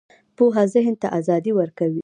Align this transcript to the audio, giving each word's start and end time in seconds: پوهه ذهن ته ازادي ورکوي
پوهه 0.37 0.65
ذهن 0.73 0.93
ته 1.01 1.07
ازادي 1.19 1.51
ورکوي 1.59 1.99